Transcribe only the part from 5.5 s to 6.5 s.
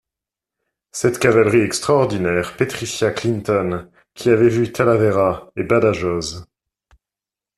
et Badajoz.